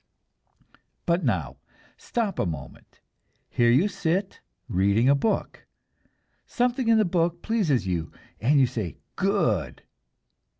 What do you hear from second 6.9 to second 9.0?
the book pleases you, and you say,